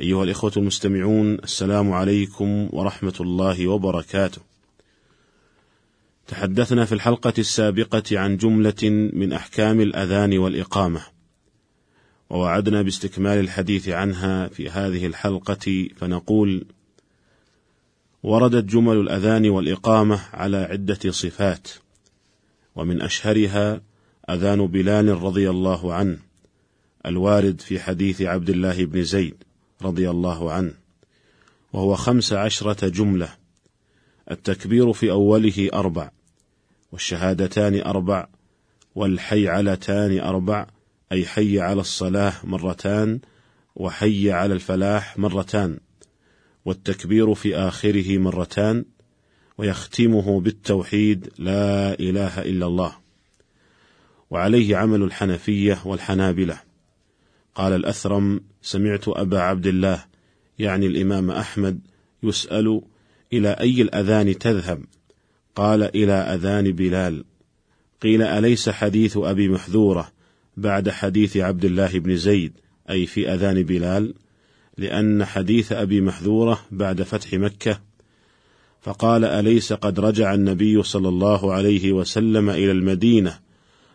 [0.00, 4.40] أيها الإخوة المستمعون السلام عليكم ورحمة الله وبركاته.
[6.26, 11.02] تحدثنا في الحلقة السابقة عن جملة من أحكام الأذان والإقامة
[12.30, 16.64] ووعدنا باستكمال الحديث عنها في هذه الحلقة فنقول
[18.22, 21.68] وردت جمل الأذان والإقامة على عدة صفات
[22.76, 23.80] ومن أشهرها
[24.30, 26.18] أذان بلال رضي الله عنه
[27.06, 29.43] الوارد في حديث عبد الله بن زيد.
[29.82, 30.72] رضي الله عنه
[31.72, 33.28] وهو خمس عشرة جملة
[34.30, 36.10] التكبير في أوله أربع
[36.92, 38.26] والشهادتان أربع
[38.94, 40.66] والحيعلتان أربع
[41.12, 43.20] أي حي على الصلاة مرتان
[43.76, 45.78] وحي على الفلاح مرتان
[46.64, 48.84] والتكبير في آخره مرتان
[49.58, 52.96] ويختمه بالتوحيد لا إله إلا الله
[54.30, 56.60] وعليه عمل الحنفية والحنابلة.
[57.54, 60.04] قال الأثرم سمعت أبا عبد الله
[60.58, 61.80] يعني الإمام أحمد
[62.22, 62.82] يسأل
[63.32, 64.84] إلى أي الأذان تذهب؟
[65.54, 67.24] قال إلى أذان بلال.
[68.02, 70.08] قيل أليس حديث أبي محذورة
[70.56, 72.52] بعد حديث عبد الله بن زيد
[72.90, 74.14] أي في أذان بلال؟
[74.78, 77.80] لأن حديث أبي محذورة بعد فتح مكة.
[78.80, 83.38] فقال أليس قد رجع النبي صلى الله عليه وسلم إلى المدينة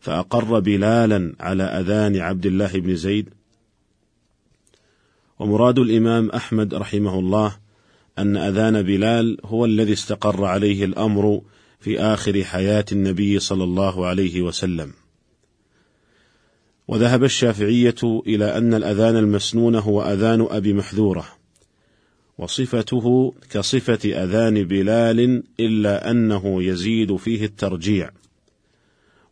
[0.00, 3.35] فأقر بلالا على أذان عبد الله بن زيد؟
[5.38, 7.56] ومراد الإمام أحمد رحمه الله
[8.18, 11.42] أن أذان بلال هو الذي استقر عليه الأمر
[11.80, 14.92] في آخر حياة النبي صلى الله عليه وسلم.
[16.88, 21.26] وذهب الشافعية إلى أن الأذان المسنون هو أذان أبي محذورة،
[22.38, 28.10] وصفته كصفة أذان بلال إلا أنه يزيد فيه الترجيع.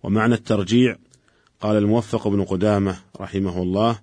[0.03, 0.97] ومعنى الترجيع
[1.61, 3.99] قال الموفق بن قدامة رحمه الله: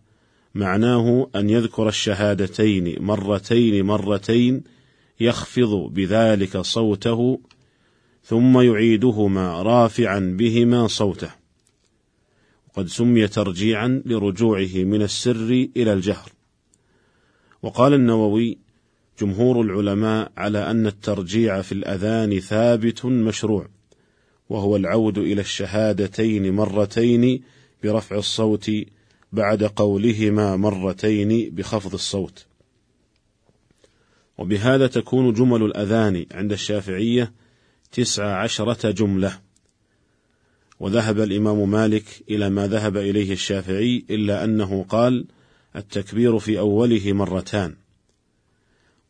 [0.56, 4.63] معناه أن يذكر الشهادتين مرتين مرتين
[5.19, 7.39] يخفض بذلك صوته
[8.23, 11.31] ثم يعيدهما رافعا بهما صوته.
[12.69, 16.31] وقد سمي ترجيعا لرجوعه من السر إلى الجهر.
[17.61, 18.57] وقال النووي
[19.22, 23.67] جمهور العلماء على أن الترجيع في الأذان ثابت مشروع
[24.50, 27.44] وهو العود إلى الشهادتين مرتين
[27.84, 28.72] برفع الصوت
[29.31, 32.45] بعد قولهما مرتين بخفض الصوت.
[34.37, 37.33] وبهذا تكون جمل الأذان عند الشافعية
[37.91, 39.39] تسع عشرة جملة.
[40.79, 45.25] وذهب الإمام مالك إلى ما ذهب إليه الشافعي إلا أنه قال
[45.75, 47.75] التكبير في أوله مرتان.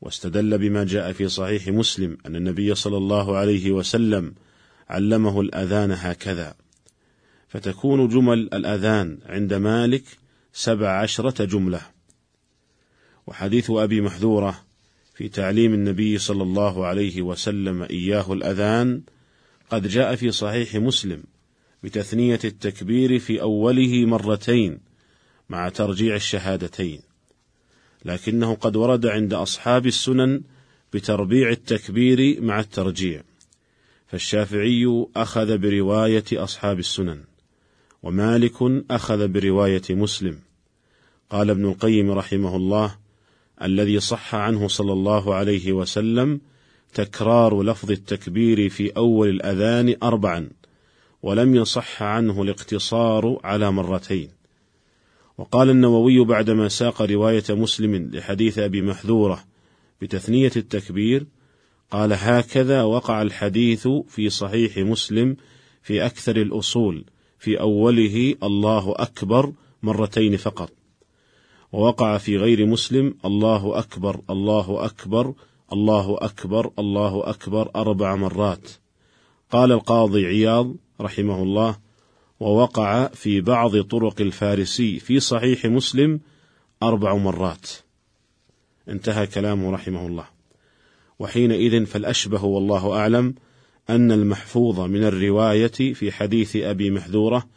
[0.02, 4.34] واستدل بما جاء في صحيح مسلم أن النبي صلى الله عليه وسلم
[4.90, 6.61] علمه الأذان هكذا.
[7.52, 10.04] فتكون جمل الأذان عند مالك
[10.54, 11.82] سبع عشرة جملة.
[13.28, 14.64] وحديث أبي محذورة
[15.16, 19.02] في تعليم النبي صلى الله عليه وسلم إياه الأذان
[19.70, 21.24] قد جاء في صحيح مسلم
[21.84, 24.80] بتثنية التكبير في أوله مرتين
[25.50, 27.02] مع ترجيع الشهادتين
[28.06, 30.42] لكنه قد ورد عند أصحاب السنن
[30.94, 33.24] بتربيع التكبير مع الترجيع
[34.08, 37.31] فالشافعي أخذ برواية أصحاب السنن.
[38.04, 40.40] ومالك أخذ برواية مسلم.
[41.30, 42.96] قال ابن القيم رحمه الله
[43.62, 46.42] الذي صح عنه صلى الله عليه وسلم
[46.94, 50.50] تكرار لفظ التكبير في أول الأذان أربعا
[51.24, 54.30] ولم يصح عنه الاقتصار على مرتين.
[55.38, 59.44] وقال النووي بعدما ساق رواية مسلم لحديث أبي محذورة
[60.02, 61.26] بتثنية التكبير
[61.92, 65.38] قال هكذا وقع الحديث في صحيح مسلم
[65.84, 67.06] في أكثر الأصول
[67.42, 69.54] في أوله الله أكبر
[69.84, 70.72] مرتين فقط.
[71.72, 75.34] ووقع في غير مسلم الله أكبر الله أكبر
[75.74, 78.70] الله أكبر الله أكبر أربع مرات.
[79.52, 81.78] قال القاضي عياض رحمه الله
[82.40, 86.20] ووقع في بعض طرق الفارسي في صحيح مسلم
[86.84, 87.70] أربع مرات.
[88.90, 90.26] انتهى كلامه رحمه الله.
[91.20, 93.36] وحينئذ فالأشبه والله أعلم
[93.90, 97.48] أن المحفوظ من الرواية في حديث أبي محذورة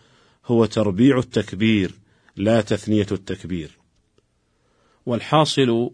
[0.47, 1.91] هو تربيع التكبير
[2.37, 3.71] لا تثنية التكبير.
[5.07, 5.91] والحاصل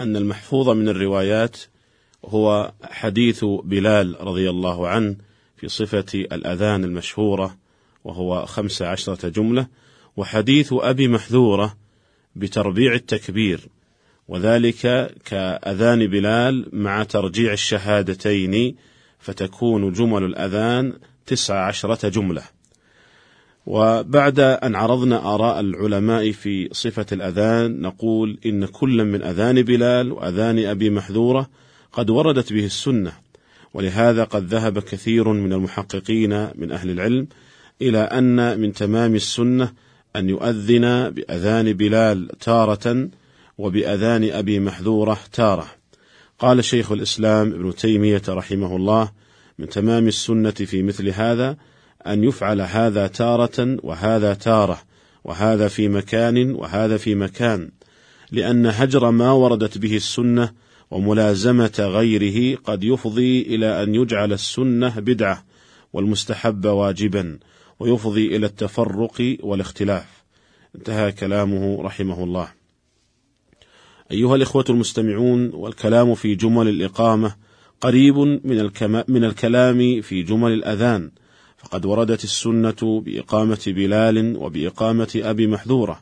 [0.00, 1.56] أن المحفوظ من الروايات
[2.24, 5.16] هو حديث بلال رضي الله عنه
[5.56, 7.56] في صفة الأذان المشهورة
[8.04, 9.66] وهو خمس عشرة جملة
[10.16, 11.76] وحديث أبي محذورة
[12.36, 13.68] بتربيع التكبير
[14.28, 18.76] وذلك كأذان بلال مع ترجيع الشهادتين
[19.20, 20.92] فتكون جمل الأذان
[21.26, 22.42] تسع عشرة جملة.
[23.66, 30.58] وبعد أن عرضنا آراء العلماء في صفة الأذان نقول إن كل من أذان بلال وأذان
[30.58, 31.50] أبي محذورة
[31.92, 33.12] قد وردت به السنة
[33.74, 37.26] ولهذا قد ذهب كثير من المحققين من أهل العلم
[37.82, 39.72] إلى أن من تمام السنة
[40.16, 43.08] أن يؤذن بأذان بلال تارة
[43.58, 45.79] وبأذان أبي محذورة تارة.
[46.40, 49.10] قال شيخ الإسلام ابن تيمية رحمه الله
[49.58, 51.56] من تمام السنة في مثل هذا
[52.06, 54.82] أن يفعل هذا تارة وهذا تارة
[55.24, 57.70] وهذا في مكان وهذا في مكان
[58.32, 60.52] لأن هجر ما وردت به السنة
[60.90, 65.44] وملازمة غيره قد يفضي إلى أن يجعل السنة بدعة
[65.92, 67.38] والمستحب واجبا
[67.80, 70.06] ويفضي إلى التفرق والاختلاف
[70.76, 72.59] انتهى كلامه رحمه الله.
[74.12, 77.34] أيها الإخوة المستمعون والكلام في جمل الإقامة
[77.80, 78.70] قريب من,
[79.08, 81.10] من الكلام في جمل الأذان
[81.58, 86.00] فقد وردت السنة بإقامة بلال وبإقامة أبي محذورة.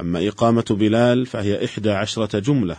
[0.00, 2.76] أما إقامة بلال فهي إحدى عشرة جملة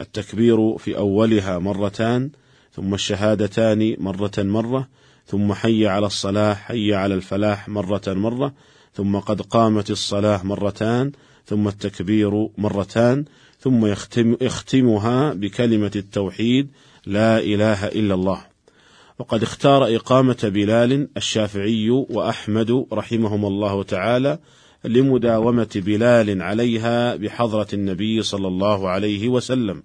[0.00, 2.30] التكبير في أولها مرتان
[2.72, 4.88] ثم الشهادتان مرة مرة
[5.26, 8.54] ثم حي على الصلاة حي على الفلاح مرة مرة
[8.94, 11.12] ثم قد قامت الصلاة مرتان
[11.46, 13.24] ثم التكبير مرتان
[13.60, 16.68] ثم يختم يختمها بكلمة التوحيد
[17.06, 18.40] لا إله إلا الله.
[19.18, 24.38] وقد اختار إقامة بلال الشافعي وأحمد رحمهم الله تعالى
[24.84, 29.82] لمداومة بلال عليها بحضرة النبي صلى الله عليه وسلم.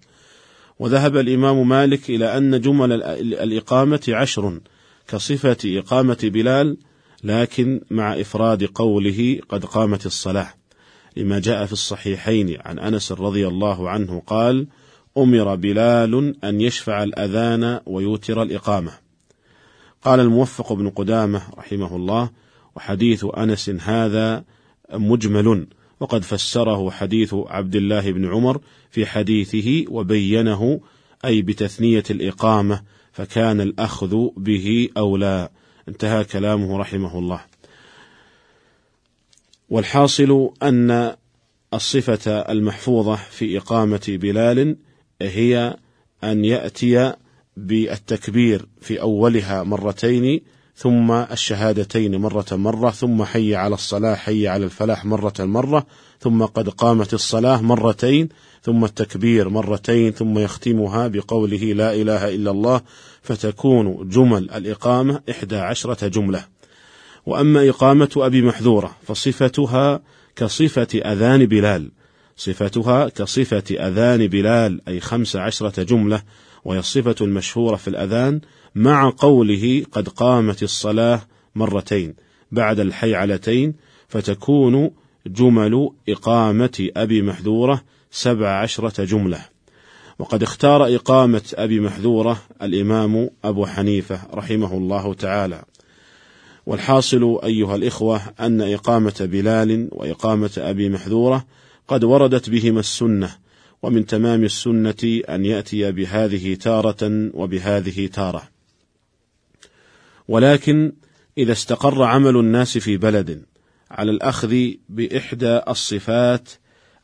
[0.80, 3.04] وذهب الإمام مالك إلى أن جمل
[3.34, 4.60] الإقامة عشر
[5.08, 6.78] كصفة إقامة بلال
[7.24, 10.61] لكن مع إفراد قوله قد قامت الصلاة.
[11.18, 14.68] لما جاء في الصحيحين عن أنس رضي الله عنه قال
[15.18, 18.92] أمر بلال أن يشفع الأذان ويوتر الإقامة.
[20.04, 22.30] قال الموفق بن قدامة رحمه الله
[22.76, 24.44] وحديث أنس هذا
[24.94, 25.68] مجمل
[26.00, 28.62] وقد فسره حديث عبد الله بن عمر
[28.92, 30.82] في حديثه وبينه
[31.26, 35.50] أي بتثنية الإقامة فكان الأخذ به أولى.
[35.90, 37.51] انتهى كلامه رحمه الله.
[39.72, 41.16] والحاصل أن
[41.74, 44.78] الصفة المحفوظة في إقامة بلال
[45.22, 45.78] هي
[46.24, 47.14] أن يأتي
[47.58, 50.42] بالتكبير في أولها مرتين
[50.76, 55.86] ثم الشهادتين مرة مرة ثم حي على الصلاة حي على الفلاح مرة مرة
[56.20, 58.30] ثم قد قامت الصلاة مرتين
[58.62, 62.82] ثم التكبير مرتين ثم يختمها بقوله لا إله إلا الله
[63.22, 66.46] فتكون جمل الإقامة إحدى عشرة جملة.
[67.26, 70.02] وأما إقامة أبي محذورة فصفتها
[70.36, 71.92] كصفة أذان بلال
[72.38, 76.24] صفتها كصفة أذان بلال أي خمس عشرة جملة
[76.66, 78.42] وهي الصفة المشهورة في الأذان
[78.76, 81.22] مع قوله قد قامت الصلاة
[81.56, 82.14] مرتين
[82.52, 83.74] بعد الحيعلتين
[84.08, 84.92] فتكون
[85.28, 87.82] جمل إقامة أبي محذورة
[88.12, 89.46] سبع عشرة جملة.
[90.20, 95.64] وقد اختار إقامة أبي محذورة الإمام أبو حنيفة رحمه الله تعالى.
[96.72, 101.46] والحاصل أيها الإخوة أن إقامة بلال وإقامة أبي محذورة
[101.88, 103.36] قد وردت بهما السنة
[103.82, 108.44] ومن تمام السنة أن يأتي بهذه تارة وبهذه تارة.
[110.28, 110.94] ولكن
[111.38, 113.46] إذا استقر عمل الناس في بلد
[113.92, 114.56] على الأخذ
[114.90, 116.50] بإحدى الصفات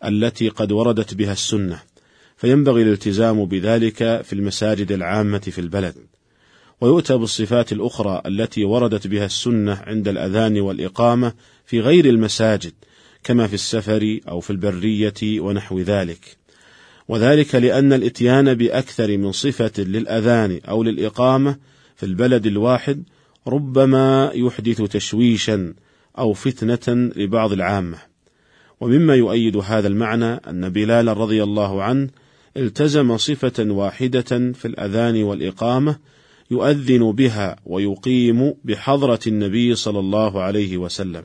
[0.06, 1.80] التي قد وردت بها السنة
[2.38, 6.17] فينبغي الالتزام بذلك في المساجد العامة في البلد.
[6.82, 11.34] ويؤتى بالصفات الأخرى التي وردت بها السنة عند الأذان والإقامة
[11.66, 12.74] في غير المساجد
[13.24, 16.38] كما في السفر أو في البرية ونحو ذلك.
[17.08, 21.58] وذلك لأن الإتيان بأكثر من صفة للأذان أو للإقامة
[21.96, 23.04] في البلد الواحد
[23.48, 25.74] ربما يحدث تشويشا
[26.18, 27.98] أو فتنة لبعض العامة.
[28.82, 32.10] ومما يؤيد هذا المعنى أن بلال رضي الله عنه
[32.58, 35.98] التزم صفة واحدة في الأذان والإقامة
[36.52, 41.24] يؤذن بها ويقيم بحضرة النبي صلى الله عليه وسلم.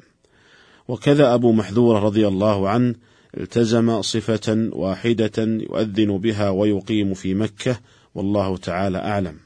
[0.88, 2.95] وكذا أبو محذور رضي الله عنه
[3.37, 7.81] التزم صفة واحدة يؤذن بها ويقيم في مكة
[8.14, 9.37] والله تعالى أعلم.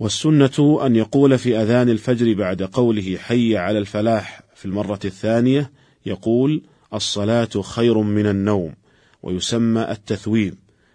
[0.00, 5.70] والسنة أن يقول في أذان الفجر بعد قوله حي على الفلاح في المرة الثانية
[6.06, 6.62] يقول
[6.94, 8.74] الصلاة خير من النوم
[9.22, 10.54] ويسمى التثويب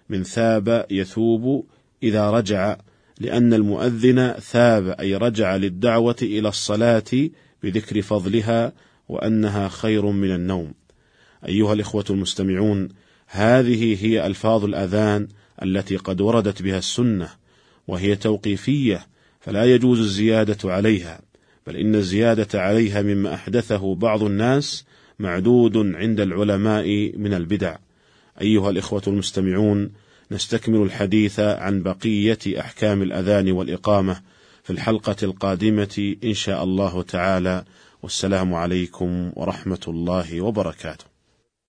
[0.09, 1.65] من ثاب يثوب
[2.03, 2.77] إذا رجع
[3.21, 7.29] لأن المؤذن ثاب أي رجع للدعوة إلى الصلاة
[7.63, 8.73] بذكر فضلها
[9.09, 10.73] وأنها خير من النوم.
[11.47, 12.89] أيها الإخوة المستمعون،
[13.27, 15.27] هذه هي ألفاظ الأذان
[15.63, 17.29] التي قد وردت بها السنة،
[17.87, 19.07] وهي توقيفية
[19.39, 21.21] فلا يجوز الزيادة عليها،
[21.67, 24.85] بل إن الزيادة عليها مما أحدثه بعض الناس
[25.19, 27.75] معدود عند العلماء من البدع.
[28.41, 29.91] أيها الإخوة المستمعون،
[30.31, 34.21] نستكمل الحديث عن بقية أحكام الأذان والإقامة
[34.63, 37.63] في الحلقة القادمة إن شاء الله تعالى.
[38.03, 41.10] والسلام عليكم ورحمة الله وبركاته.